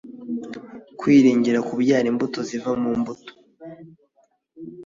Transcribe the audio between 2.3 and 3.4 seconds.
ziva mu mbuto